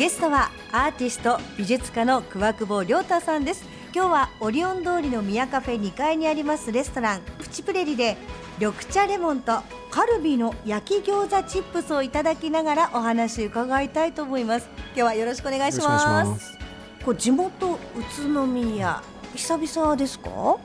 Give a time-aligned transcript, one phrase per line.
[0.00, 3.68] ゲストはアーティスト美術家の桑久保亮太さんです。
[3.94, 8.16] 今日はオリオン通りの宮カフェ2階にありますレストランプチプレリで
[8.58, 9.60] 緑茶レモンと
[9.90, 14.70] カルビの焼き餃子チップスをいただきながらお話伺いたいと思います。
[14.72, 16.56] 今日はよろしくお願いします。
[17.04, 17.78] こう地元宇
[18.32, 19.02] 都宮
[19.34, 20.56] 久々ですか？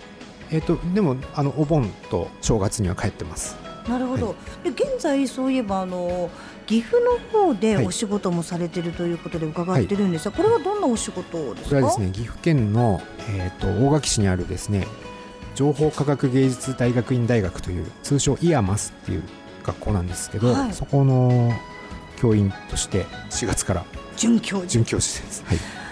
[0.49, 3.57] えっ、とでもあのお盆と正月には帰ってます
[3.88, 4.33] なるほど、は
[4.65, 6.29] い、で現在そういえばあの
[6.65, 11.70] 岐阜の方でお仕事もされてるということで伺ってるんですが、はい、これはどんなお仕事ですか？
[11.70, 14.88] これはですね岐阜県の、えーと、大垣市にあるですね
[15.53, 19.23] 情報科学芸術大学院大学という通称 IAMAS っていう
[19.63, 21.52] 学校なんですけど、はい、そこの
[22.17, 23.86] 教員として4月から
[24.17, 24.67] 准教授。
[24.67, 25.44] 准教授です。
[25.45, 25.84] はい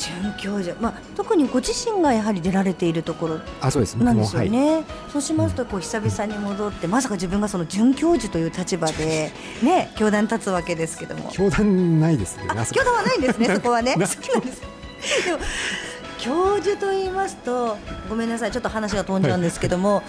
[0.00, 4.76] 准教授、まあ、特にご自身がやはり出られているところあそうですなんですよね。
[4.76, 9.30] はい、そうしますとこう久々に戻って、まさか自分がその准教授という立場で
[9.62, 11.30] ね教壇に立つわけですけども。
[11.32, 12.44] 教壇ないですね。
[12.72, 13.46] 教壇はないんですね。
[13.54, 13.94] そこはね。
[16.18, 17.76] 教授と言いますと
[18.08, 20.04] ごめんなさいちょっと話が飛んじゃうんですけども、はい、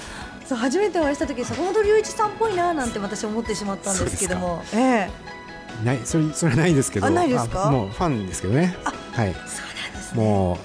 [0.45, 4.63] そう初めてお会いした時坂本龍一さんっぽいななんて私思ってしまったんですけども。
[4.73, 5.31] ええ
[5.85, 7.09] ないそれそれはないですけど。
[7.09, 7.71] ないですか？
[7.71, 8.75] もうファンですけどね。
[8.83, 9.35] あはい。
[10.15, 10.57] もう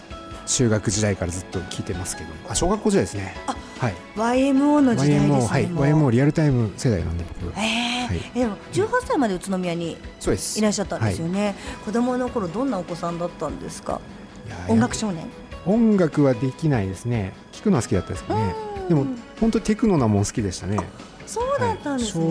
[0.49, 2.31] 中学時代からずっと聞いてますけど。
[2.49, 3.35] あ小学校時代ですね。
[3.79, 3.95] はい。
[4.53, 7.53] YMO の時代ですね YMO, はい、YMO リアルタイム世代なんで僕。
[7.59, 14.01] えー、はい、でも18歳まで宇都宮にいらっしゃったんですよね、はい、子供の頃どんなお子さんだったんですか？
[14.69, 15.27] 音楽少年。
[15.67, 17.33] 音楽はできないですね。
[17.53, 18.55] 聞くのは好きだったですけどね
[18.89, 19.05] でも
[19.41, 20.79] 本当テクノなもん好きでしたね。
[21.27, 22.25] そうだったんですね、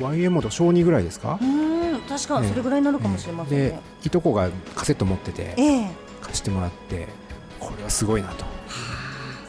[0.00, 1.38] はい、YMO と小2ぐらいですか？
[1.40, 7.08] うん確かそれぐらいになるかもしれませんね、ねでいとこがカセット持ってて、えー貸してもらって
[7.60, 8.44] これはすごいなと。
[8.44, 8.50] こ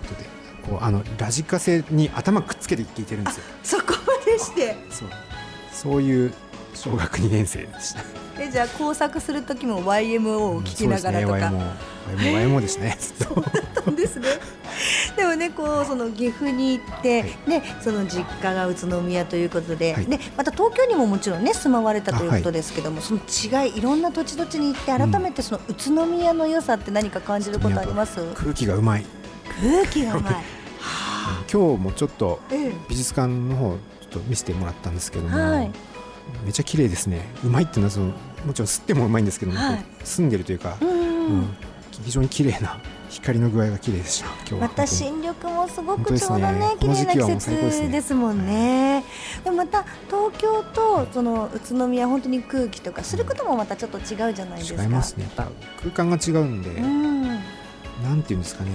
[0.07, 0.29] とで
[0.69, 3.43] こうあのラジカセに頭くっつけて聞いてるんですよ。
[3.63, 4.75] そこまでして？
[4.89, 5.09] そう
[5.71, 6.33] そういう
[6.73, 8.01] 小学2年生でした。
[8.39, 11.71] えじゃあ工作する時も YMO を聞きながらとか、うん、
[12.13, 12.97] ね、YMO, YMO ですね。
[12.99, 14.27] そうだったんですね。
[15.15, 28.19] でもねこうその岐阜に行って、はい、ねその実家が宇都宮ということで、はい、でまた東京にももちろんね住まわれたということですけども、はい、その違いいろんな土地土地に行って改めてその宇都宮の良さって何か感じることあります？
[28.33, 29.05] 空気がうまい。
[29.61, 30.35] 空気がうまい。
[31.51, 32.39] 今日もちょっと
[32.89, 35.71] 美術館の方ちょっと見せてもらったんですけども、はい、
[36.45, 37.29] めちゃ綺麗ですね。
[37.43, 38.07] うまいっていうのはその
[38.45, 41.55] もちろん吸ってもうまいんですけども、はい、住んでるというか、うん、
[42.03, 42.79] 非常に綺麗な
[43.09, 46.75] 光の具合が綺麗でした今日また新緑もすごくちょうどねね。
[46.79, 49.03] 綺麗な季節ですもんね、
[49.43, 54.83] でまた東京とその宇都宮本当に空気とかすることもまたちょっと違うじゃないですか。
[54.83, 55.29] 違いますね。
[55.77, 58.71] 空間が違うんで、うん、なんていうんですかね、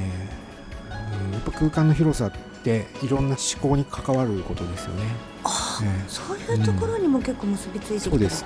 [1.26, 2.32] うん、やっぱ空間の広さっ
[2.62, 5.04] ていろんな思考に関わることですよね。
[5.44, 8.36] あ、ね、そういうところにも結構結びついてきてるって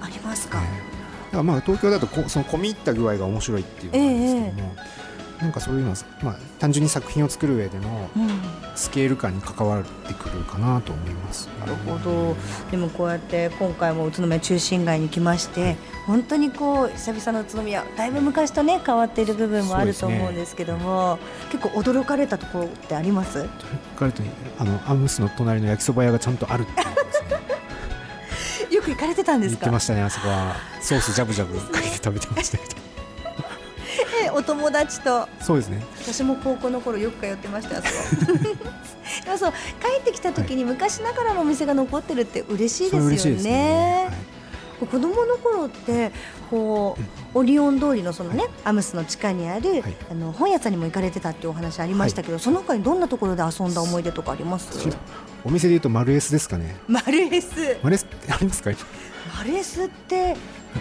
[0.00, 0.70] ありますか、だか
[1.36, 5.08] らまあ東京だとこその込み入った具合が面白いっていうのなんですけども、ええ
[5.38, 8.10] なんかそういうのは、まあ、単純に作品を作る上での
[8.74, 12.36] スケール感に関わってくるかなと思います、なるほど。
[12.72, 15.76] でもこうやって今回も宇都宮中心街に来まして、はい、
[16.08, 21.22] 本当にこう久々の宇都宮だいぶ昔とね変わっている部分もあると思うんですけども、ね、
[21.52, 23.38] 結構驚かれたところってあります？
[23.38, 24.24] 驚かれた
[24.58, 26.94] あのアムスの隣の焼きそば屋がちゃんとあるっていう、ね、
[27.30, 27.37] よ
[28.94, 29.60] く行かれてたんですか？
[29.60, 30.56] 行ってましたねあそこは。
[30.80, 32.74] ソースジャブジャブかけて食べてましたけど。
[34.34, 35.28] お友達と？
[35.40, 35.82] そうですね。
[36.02, 37.88] 私も高校の頃よく通ってました で
[39.30, 43.42] もそう帰ってきた時に昔ながらのお店が残ってるって嬉しいですよね。
[43.42, 44.06] ね。
[44.08, 44.16] はい、
[44.86, 46.12] 子供の頃って
[46.50, 46.96] こ
[47.34, 54.88] う、オリオン通りのそのね、はい、アムスの地下にある、はい、あの本屋さんにも行かれてたっていうお話ありましたけど、その他にどんなところで遊んだ思い出とかあります？
[55.44, 56.76] お店でいうとマルエスですかね。
[56.86, 57.78] マルエス。
[57.82, 58.70] マルエスってありますか？
[59.36, 60.36] マルエスって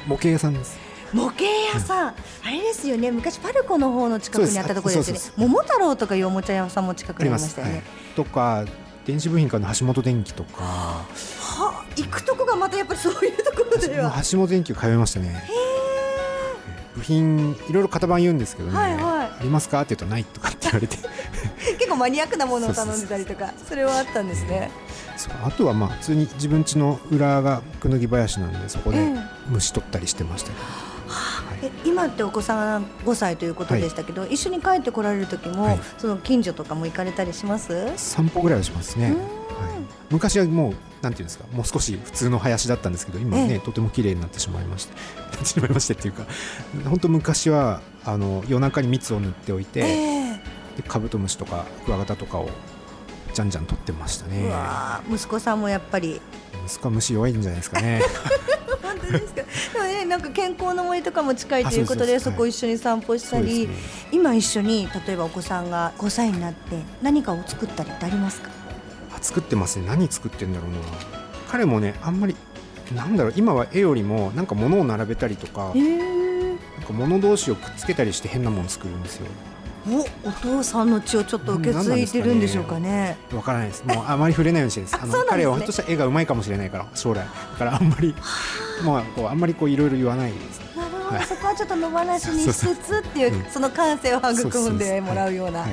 [0.07, 0.77] 模型屋さんです。
[1.13, 1.43] 模型
[1.73, 2.15] 屋さん、あ
[2.51, 3.11] れですよね。
[3.11, 5.33] 昔パルコの方の近くにあったところですよね。
[5.37, 7.83] 桃太郎とかいうおもちゃ屋さんも近くにありましたよね、はい、
[8.15, 8.65] とか
[9.07, 10.63] 電子部品からの橋本電機とか。
[10.63, 14.13] は行くとこがまたやっぱりそういうところでは。
[14.29, 15.49] 橋本電機通いましたね。
[16.93, 19.79] 部品いろいろ型番言うんですけどね、はいはい、ありますか？
[19.81, 20.97] って言うとないとかって言われて。
[21.77, 24.71] 結構マニアックなものを頼んでたりとかそれはあったんですね、
[25.15, 28.97] そうあとはまあ普通に自分家の裏がくぬぎ林なんでそこで
[29.47, 30.96] 虫取ったりしてましたけど、えー
[31.61, 37.91] え今ってお子さん5歳ということでしたけど、はい、一緒に帰ってこられる時も、はい、その近所とかも行かれたりします？
[37.97, 39.15] 散歩ぐらいはしますね、はい、
[40.11, 44.95] 昔はもうなんていうんですかもう少し普通の林だったんですけど今ね、えとても綺麗になってしまいまして
[45.31, 46.23] なってしまいましてっていうか
[46.85, 52.49] 本当昔はあの夜中に蜜を塗っておいて、えー、でカブトムシとかクワガタとかを
[53.33, 54.51] じゃんじゃん取ってましたね。
[55.11, 56.19] 息子さんもやっぱり。
[56.65, 58.01] 息子は虫弱いんじゃないですかね
[59.11, 59.41] ですか。
[59.73, 60.05] でもね。
[60.05, 63.73] なんか健康の森とかも近いということでそこ一緒に散歩したり、ね、
[64.11, 68.49] 今一緒に例えばお子さんが5歳になって何かを作ったりってありますか？
[69.13, 69.85] あ作ってますね。
[69.85, 70.77] 何作ってんだろうな。
[71.49, 72.35] 彼もねあんまり
[72.95, 73.33] なんだろう。
[73.35, 79.27] 今は絵よりもなんか物を並べたりとかなんか物同士をくっつけたりして変なもの作るんですよ。
[79.89, 83.17] おお父さんの血をちょっと受け継いでるんでしょうかね。
[83.31, 83.83] わ、ね、からないです。
[83.85, 84.95] もうあまり触れないようにしてです。
[84.95, 87.19] あの、ね、彼は本当した絵がうまいかもしれないから将来。
[87.19, 87.25] だ
[87.57, 88.13] からあんまり
[88.83, 90.61] まあこうあんまりこういろいろ言わないです。
[90.75, 95.65] なるほど、はい、そこはちょっと野放しにしつつっていうその感性を育んでもらうような。
[95.65, 95.67] へ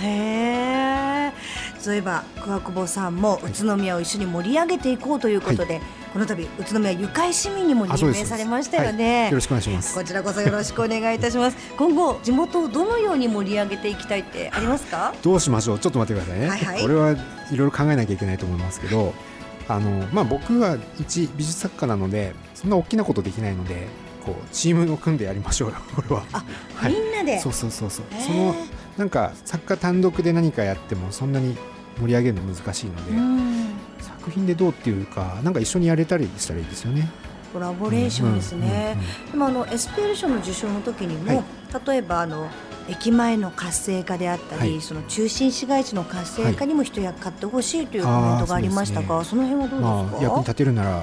[0.00, 1.32] え。
[1.78, 11.56] そういえば桑久保さんも宇都宮を一緒に盛り上げていこうということで、はい、この度宇都宮ゆかい市民にも任命されましたよね、はい、よろしくお願いしますこちらこそよろしくお願いいたします。
[11.76, 15.12] 今後地元をどのように盛り上げていきたいってありますか？
[15.22, 15.78] どうしましょう？
[15.80, 17.16] ちょっと待ってくださいね、はいはい、これはい
[17.56, 19.12] ろいろ考えなきゃいけないと思いますけど
[19.68, 23.88] あのまあ僕は一美術作家なのでそんな大きなことできないので
[24.24, 26.24] こうチームを組んでやりましょうよ これは。
[26.32, 26.44] あ、
[26.76, 27.40] はい、みんなで？
[27.40, 28.06] そうそうそうそう。
[28.20, 28.54] その
[28.96, 31.56] なんか作家単独で何かやってもそんなに
[31.98, 33.12] 盛り上げるの難しいので、
[34.00, 37.10] 作品でどうっていうかなんか一緒にやれたりしたらいいですよね。
[37.52, 38.96] コラボレーションですね。
[39.30, 41.44] でもあのエスペール賞の受賞の時にも、はい、
[41.86, 42.48] 例えばあの
[42.88, 49.24] 駅前の活性化であったり、はい、その中心市街地の活性化にも一役買ってほしいというコメントがありましたが、はい。
[49.24, 51.02] そね、その辺はどうですか、まあ、役に立てるなら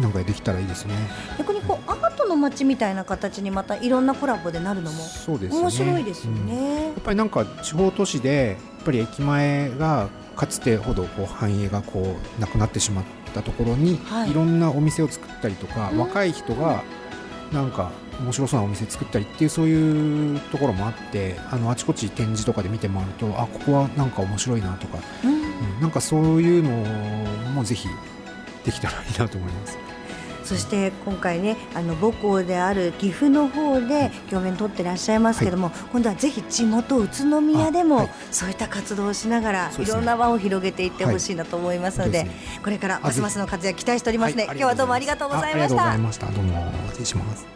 [0.00, 0.94] なんかできたらいいですね。
[1.38, 13.04] 逆にこうアートの街みたいな形にまたいろんなコラボでなるのも面白いですよね、ねうん、やっぱりなんか地方都市でやっぱり駅前がかつてほどこう繁栄がこうなくなってしまっ
[13.34, 16.84] たところに、はい、いろんなお店を作ったりとか、若い人が
[17.52, 17.90] なんか
[18.20, 26.70] 面白そうなお店作ったりっていうそういうところもあってあのあちこち展示とかで見て回るとあここはなんか面白いなとか、うん、うん、なんかそういうの
[27.52, 27.88] もぜひ
[28.64, 29.78] できたらいいなと思います。
[30.46, 42.28] そして今回ねあの母校である岐阜の方で教鞭取ってらっしゃいますけども、はい、今度はぜひ地元宇都宮でもそういった活動をしながら、い、ろんな輪を広げていってほしいなと思いますので、
[42.62, 46.26] これからますますの活躍期待しておりますね、今日はどうもありがとうございました。
[46.26, 47.55] どうも失礼します。